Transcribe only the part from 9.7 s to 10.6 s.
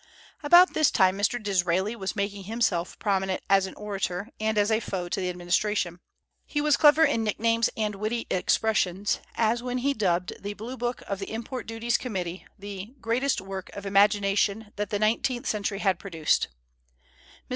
he dubbed the